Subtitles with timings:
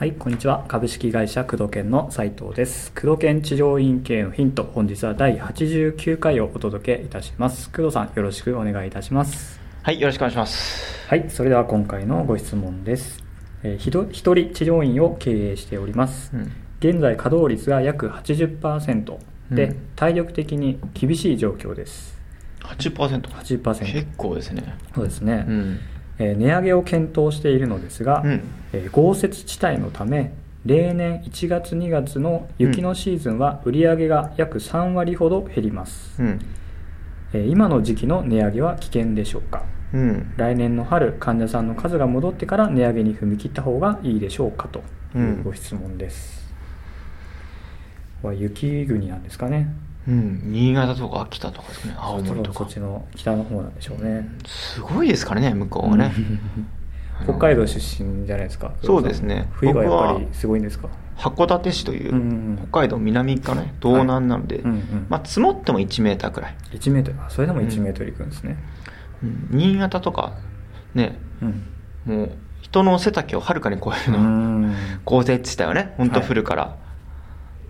[0.00, 0.64] はい、こんにちは。
[0.66, 2.90] 株式会社工藤研の斉藤です。
[2.92, 7.68] 工藤研治療院経営のヒント、本日は第89回をお届けいたします。
[7.70, 9.60] 工藤さん、よろしくお願いいたします。
[9.82, 11.06] はい、よろしくお願いします。
[11.06, 13.22] はい、それでは今回のご質問です。
[13.62, 16.30] えーひど一人治療院を経営しております。
[16.34, 19.18] うん現在稼働率が約80%
[19.50, 22.19] で、うん体力的に厳しい状況です。
[22.62, 23.22] 80%。
[23.22, 24.74] 80%結構ですね。
[24.94, 25.78] そうですね、うん。
[26.18, 30.32] えー値上げを検討しているのですが、うんえー豪雪地帯のため
[30.66, 36.38] 例年1月2月の雪のシーズンは売上が約3割ほど減ります、うん。
[37.32, 39.64] えー今の時期の値上げは危険でしょうか？
[39.92, 40.34] うん。
[40.36, 44.82] 来年の春患者さんの数が戻ってから値上げに踏み切った方がいいでしょうかとい
[45.14, 46.52] ううんご質問です、
[48.22, 49.74] は雪国なんですかね
[50.08, 50.40] うん。
[50.46, 51.94] 新潟とか秋田とかですね。
[51.98, 52.58] 青森とか。
[52.60, 52.68] そっ。
[52.68, 56.12] ちの北の方なんでしょうね、すごいですからね、向こうはね。
[57.24, 58.72] 北海道出身じゃないですか。
[58.82, 59.48] そうですね。
[59.52, 60.88] 冬はやっぱりすごいんですか？
[61.18, 64.64] 函館市という、北海道南かね、道南なので、はい。
[64.64, 66.56] うんうんまあ、積もっても1メーターくらい。
[66.72, 67.18] 1メートル。
[67.20, 68.56] あそれでも1メートルいくんですね。
[69.22, 69.48] うん。
[69.50, 70.32] 新潟とか、
[70.94, 71.62] ね、うん。
[72.16, 72.30] もう、
[72.62, 74.22] 人の背丈をはるかに超えるうの。
[74.70, 74.74] ん。
[75.04, 76.28] 豪雪地帯はね、本当はい。
[76.30, 76.76] 降るから。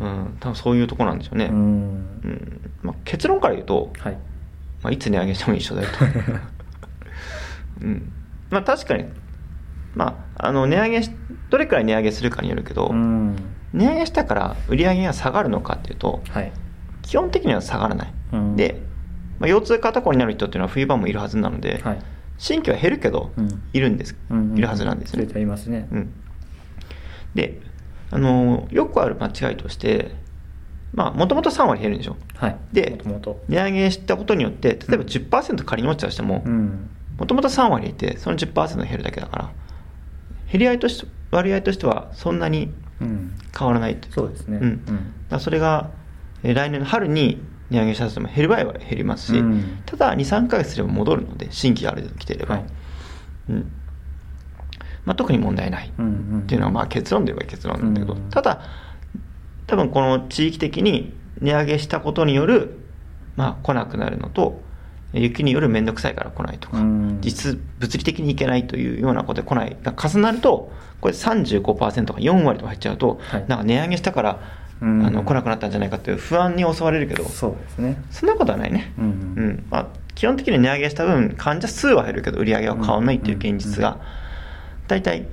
[0.00, 1.46] うん、多分そういうとこなんでしょうね。
[1.46, 1.54] うん。
[1.54, 2.70] うん。
[2.82, 4.12] まあ、結論から言うと、はい。
[4.82, 6.04] まあ、いつ値上げしても一緒だよと、
[7.86, 8.12] うん。
[8.50, 9.06] まあ、確かに、
[9.94, 11.10] まあ、あの値上げし
[11.50, 13.36] どれくらい値上げするかによるけど、うん。
[13.72, 16.52] 値上げしたから売り上げが下がるのかっていうとはい。
[17.02, 18.56] 基本的には下がらない、うん。
[18.56, 18.82] で、
[19.38, 21.98] まあ、腰痛肩こりになる人っていうのは冬場もいるはずなので、はい。
[22.36, 23.62] 新規は減るけど、うん。
[23.72, 24.58] いるんです、うんうん。
[24.58, 25.40] いるはずなんですね。
[25.40, 25.86] いますね。
[25.92, 26.12] うん、
[27.34, 27.60] で
[28.10, 30.14] あのよくある間違いとして
[30.92, 32.16] まあもともと3割減るんでしょ。
[32.36, 32.56] はい。
[32.72, 32.98] で
[33.48, 36.90] 値上げしたことによって例えば10%仮に落ちたとしてもうん。
[37.18, 39.50] もともと3割いてその10%減るだけだから
[40.50, 43.32] 減り合いとして割合としてはそんなにうん。
[43.56, 44.10] 変わらないと。
[44.12, 44.58] そうですね。
[44.60, 44.84] うん。
[45.28, 45.90] だそれが
[46.42, 49.78] えー来年の春に値上げしたとしても減る場合は減りますし、うん。
[49.86, 52.64] ただ23ヶ月すれば戻るので新規がある程度来ていれば、はい。
[53.50, 53.72] うん
[55.04, 56.40] まあ、特に問題ない、うんうん。
[56.40, 58.30] っていうのはまあ結論で言えば結論なんだけど、うん。
[58.30, 58.62] ただ
[59.66, 62.78] 多分この地域的に値上げしたことによる、
[63.36, 64.62] まあ、来なくなるのと
[65.12, 67.18] 雪による面倒くさいから来ないとか、うん。
[67.20, 73.44] 実物理的に行けないというようなことで来ないが重なるとこれ35%か4割とか入っちゃうと、はい。
[73.46, 74.40] なんか値上げしたから、
[74.80, 75.06] うん。
[75.06, 78.02] あの来なくなったんじゃないかという不安に襲われるけどそうですね。
[78.10, 79.66] そんなことはないね、うんうん。
[79.70, 83.98] まあ、基本的に値上げした分患者数は減るけど売り上げは変わらないっていう現実が
[84.86, 85.26] 大体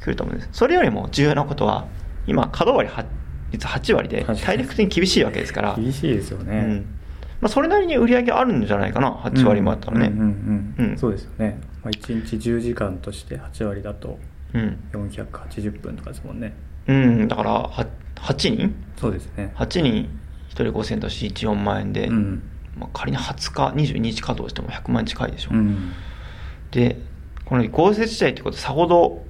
[0.00, 0.48] 来ると思うんです。
[0.52, 1.86] それよりも重要なことは
[2.26, 3.04] 今稼働割は
[3.50, 6.58] 率8割ではい体力的に厳しいわけですから、厳しいですよね。
[6.58, 6.86] うん。
[7.40, 9.10] まあ、それなりに売り上げあるんじゃないかな。
[9.12, 10.06] 8割もあったらね。
[10.06, 10.98] うんうんうんうん。
[10.98, 11.58] そうですよね。
[11.82, 14.18] まあ1日10時間として8割だと
[14.54, 16.54] うん、480分とかですもんね。
[16.86, 17.86] うん、だからは
[18.16, 18.74] 8人？
[18.96, 19.52] そうですね。
[19.56, 20.08] 8人
[20.50, 22.42] 1人5000とし1 4万円で、うん。
[22.76, 25.92] まあ、仮に20日22日稼働しても100万近いでしょ、うん。
[26.70, 26.98] で
[27.52, 29.26] この豪雪地帯ってことはさほど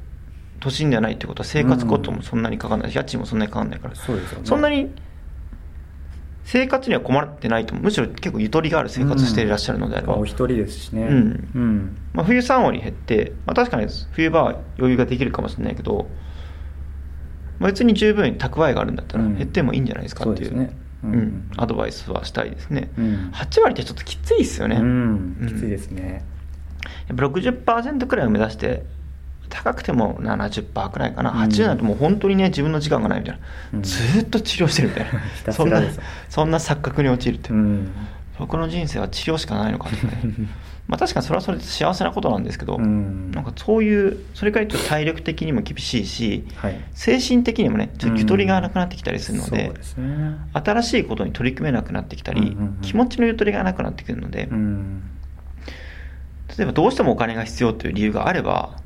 [0.60, 2.92] 都心ではないってことは生活コストもそんなにかかんない。
[2.92, 3.96] し、家賃もそんなにかかんないから。
[3.96, 4.46] そうですよね。
[4.46, 4.94] そんなに
[6.44, 11.02] 生活には困ってないとむしろ結構ゆとりがある生活していらっしゃるのであれば、まあお一人ですしね。
[11.02, 11.50] うん。
[11.52, 11.96] うん。
[12.12, 16.06] まあ、冬3割減って、まあ、確かに冬場は余裕ができるかもしれないけど、
[17.58, 19.36] まあ、別に十分蓄えがあるんだったらうん。
[19.36, 20.76] 減ってもいいんじゃないですかっていう,、そうですね。
[21.02, 21.12] うん。
[21.12, 21.50] うん。
[21.56, 23.30] アドバイスはしたいですね、うん。
[23.32, 25.36] 8割ってちょっときついですよね、うん。
[25.40, 25.48] うん。
[25.48, 26.24] きついですね
[27.08, 28.84] やっぱ60%くらいを目指して
[29.52, 31.38] 高くても70%くらいかな、うん。
[31.38, 33.40] 80になるともう本当にね自分の時間がないみたいな、
[33.74, 33.82] うん。
[33.82, 35.06] ずーっと治療してるみたい
[35.46, 35.52] な。
[35.52, 35.82] そんな
[36.28, 37.92] そんな錯覚に陥るって、うん。
[38.38, 40.20] 僕の人生は治療しかないのかとかね
[40.88, 43.30] まあ確かにそれはそれで幸せなことなんですけど、うん。
[43.30, 46.80] なんかそういうそれから言うと体力的にも厳しいしはい。
[46.94, 50.36] 精神的にもねちょっとゆとりがなくなってきたりするので,、ですね。
[50.54, 52.78] 新しいことに取り組めなくなってきたり、うんうんうん。
[52.80, 55.02] 気持ちのゆとりがなくなってくるので、うん
[56.56, 58.76] 例えばどうしてもお金が必要という理由があれば、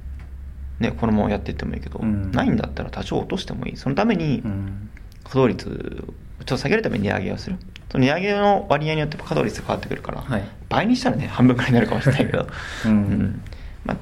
[0.78, 2.30] ね、このままやっていってもいいけど、うん。
[2.30, 3.76] ないんだったら多少落としてもいい。
[3.76, 4.90] そのためにうん。
[5.24, 6.04] 稼働率
[6.38, 7.56] をちょっと下げるために値上げをする。
[7.90, 10.44] その値上げの割合によって稼働率が変わってくるから、はい。
[10.68, 12.46] 倍にしたらね半分くらいになるかもしれないけど、
[12.86, 13.40] うん。
[13.84, 13.96] まあ、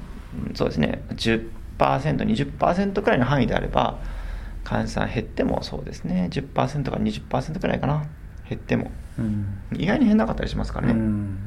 [0.47, 1.01] うんそうですね。
[1.15, 3.99] 10%20% くらいの範囲であれば
[4.63, 6.27] 換算減ってもそうですね。
[6.31, 8.05] 10%か20%くらいかな。
[8.47, 8.91] 減っても。
[9.17, 9.59] うん。
[9.75, 11.44] 意外に減らなかったりしますからね、うん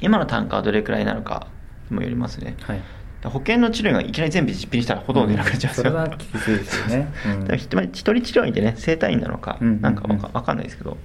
[0.00, 1.46] 今の単価はどれくらいなのか
[1.90, 2.56] にもよりますね。
[2.62, 2.80] はい。
[3.24, 7.12] 保険の治療がいきなり全部実費にしたらほとんど出なくなっちゃうんですよ、それはきついですよね。
[7.48, 7.56] うん。
[7.56, 10.98] 一人治療院でね整体院なのかうんなんかわかうんわかんないですけど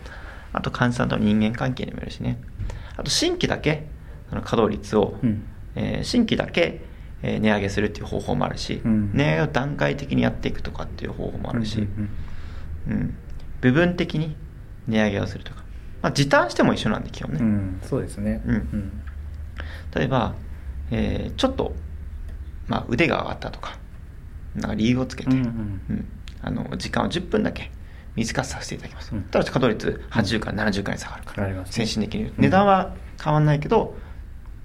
[0.51, 2.39] あと患者さんとの人間関係にもよるしね。
[2.97, 3.85] あと新規だけ
[4.29, 5.43] その稼働率を、うん。
[5.75, 6.81] えー新規だけ
[7.21, 9.11] えー値上げするっていう方法もあるし、うん。
[9.13, 12.09] 値上げを段階的にやっていくとかっていう方法もあるし、うん
[12.87, 12.97] うん。
[12.97, 13.15] うん。
[13.61, 14.35] 部分的に
[14.87, 15.63] 値上げをするとか、
[16.01, 18.41] まあ、時短しても一緒なんで基本ね、うんうんそうですね。
[18.45, 19.01] うん。
[19.95, 20.33] 例えば、
[20.91, 21.73] えーちょっと、
[22.67, 23.77] まあ、腕が上がったとか
[24.55, 25.81] なんか理由をつけて、うん
[26.41, 27.69] あの時間を10分だけ
[28.15, 29.23] 短くさせていただきます、うん。
[29.23, 31.73] ただし稼働率80から70くらいに下がるから、上がりますね。
[31.73, 32.31] 先進的に。
[32.37, 33.95] 値段は変わんないけど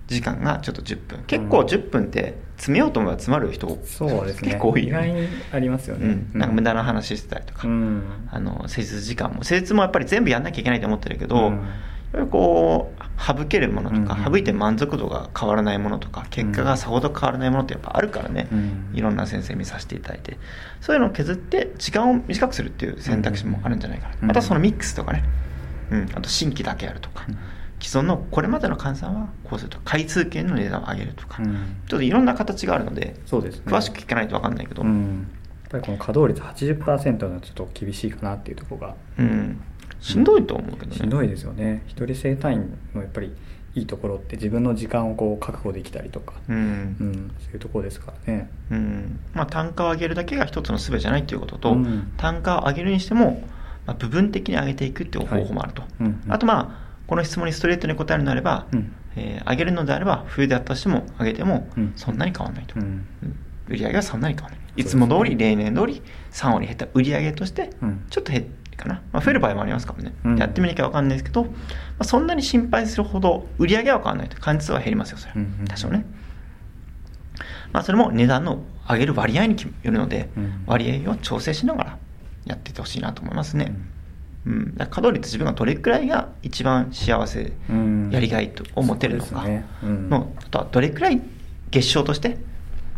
[0.07, 1.25] 時間がちょっと10分。
[1.27, 4.51] 結構うん10分って詰めようと思えば詰まる人そうですね。
[4.51, 5.09] 結構多いよね。
[5.09, 8.03] 意外にありますよね、うん、なんか無駄な話してたりとか、うん。
[8.31, 9.45] あの施術時間も。
[9.45, 11.43] 施術もやっぱり全部やんなきゃいけないと思ってるけど、うん。
[11.43, 11.61] やっ
[12.13, 14.33] ぱりこう省けるものとか、うん。
[14.33, 18.91] 省いて満足度が変わらないものとか結果がさほど変わらないものってやっぱあるからね、うん。
[18.93, 20.37] いろんな先生見させていただいて。
[20.81, 24.29] そういうのを削って時間を短くするっていう選択肢もあるんじゃないかな、うん。
[24.29, 25.25] またそのミックスとかね、
[25.91, 27.39] うん、あと新規だけやるとか、うん
[27.81, 31.55] 既存のこれまでの換算はこうすると回数券の値段を上げるとか、うん。
[31.87, 33.63] ちょっといろんな形があるのでそうですね。
[33.67, 35.29] 詳しく聞かないと分かんないけど、うん。
[35.63, 36.43] やっぱりこの稼働率
[36.75, 38.95] 80%のはちょっと厳しいかなっていうところが。
[39.19, 39.61] うん。
[40.01, 41.83] しんどいと思うけどね、しんどいですよね。
[41.87, 43.35] 一人生体院のやっぱり
[43.75, 46.57] いいところって自分の時間をこう確保できたりとか、うん。
[46.57, 48.51] うん、そういうところですからね。
[48.71, 49.21] うん。
[49.33, 52.13] まあ、単価を上げるだけが一つの術じゃないということと、うん。
[52.17, 53.43] 単価を上げるにしても、
[53.87, 56.33] まあ、部分的に上げていくっていう方法もあると、うんうん。
[56.33, 58.93] あとまあこの質問にストレートに答えるのであれば、うん。
[59.17, 61.93] えー上げるのであれば冬であったとしても上げてもうん。
[61.97, 62.83] そんなに変わらないと、うん。
[62.83, 62.87] う
[63.27, 63.37] ん。
[63.69, 64.65] 売り上げはそんなに変わらない。
[64.77, 66.03] いつも通り例年通り
[66.33, 68.07] 3割減った売り上げとしてうん。
[68.11, 70.37] ちょっと減るかな、まあ、増える場合もありますからね、うん。
[70.37, 71.51] やってみなきゃ分かんないですけど、ま
[72.01, 74.41] あ、そんなに心配するほど売り上げは変わらないと。
[74.41, 76.05] 患者数は減りますよそれは、うんうん多少ね。
[77.73, 80.63] まあ、それも値段の上げる割合によるので、うん。
[80.67, 81.99] 割合を調整しながら
[82.45, 83.67] やっていってほしいなと思いますね。
[83.69, 83.89] うん、
[84.47, 88.11] だから稼働率自分がどれくらいが一番幸せ、うん。
[88.11, 89.45] やりがいとを持てるのか。
[89.45, 89.65] ね。
[89.83, 90.11] うん。
[90.11, 91.21] の、あとはどれくらい
[91.71, 92.37] 月賞として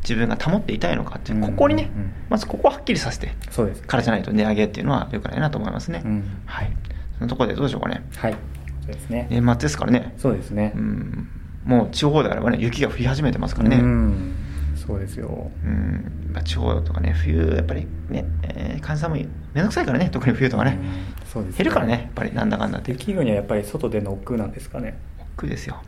[0.03, 1.51] 自分が保っていたいのかっていう、うん。
[1.53, 2.13] ここにね、うん。
[2.29, 3.83] まずここをはっきりさせてそうです。
[3.83, 6.03] からじゃないと値上げっていうのは良くないなと思いますね。
[6.05, 6.43] うん。
[6.47, 6.77] はい。
[7.19, 8.05] そのところでどうでしょうかね。
[8.17, 8.37] はい。
[8.85, 9.29] そうですね。
[9.31, 10.15] 年末ですからね。
[10.19, 10.73] そうですね。
[10.75, 11.29] うん、
[11.65, 13.77] もう地方であればね、雪が降り始めてますからね。
[13.77, 14.35] うん。
[14.75, 15.51] そうですよ。
[15.65, 16.31] うん。
[16.33, 19.17] まあ、地方とかね、冬、やっぱりね、えー、患者さんも
[19.55, 24.99] めんどくさいからね、特に冬とかね、うんそうです減るからね、やっぱりなんだかんだって、雪国はやっぱり外での億劫なんですかね。
[25.35, 25.83] 億劫ですよ。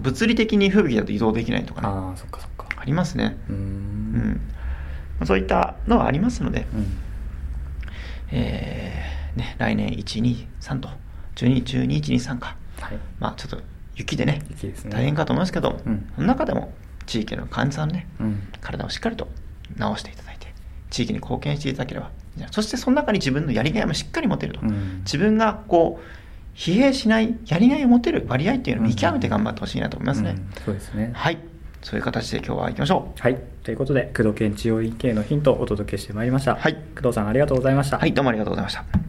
[0.00, 2.66] 物理的に吹雪だと移動できないとかね、ああそっかそっか。
[2.76, 3.36] ありますね。
[3.48, 4.40] ううん。
[5.24, 6.86] そういったのはありますので、うん。
[8.32, 10.88] えーね、来年1、2、3と、
[11.36, 12.98] 12、12、1、2、3か、はい。
[13.20, 13.60] まあちょっと
[13.94, 14.90] 雪でね、雪ですね。
[14.90, 16.10] 大変かと思いますけど、うん。
[16.16, 16.72] その中でも
[17.06, 18.48] 地域の患者さんのね、うん。
[18.60, 19.28] 体をしっかりと
[19.76, 20.52] 治していただいて
[20.90, 22.10] 地域に貢献していただければ
[22.50, 25.00] そしてその中に自分のやりがいもしっかり持てると、うん。
[25.00, 31.10] 自分がこう疲弊しないやりがいを持てる割合っていうのを見極めて頑張ってほしいなと思いますね、うんそうですね。
[31.14, 31.38] はい。
[31.82, 33.20] そういう形で今日は行きましょう。
[33.20, 33.38] はい。
[33.62, 36.56] ということで工藤県治療院系のヒントをお届けしてまいりました。
[36.56, 36.74] はい。
[36.96, 37.98] 工藤さんありがとうございました。
[37.98, 39.07] はいどうもありがとうございました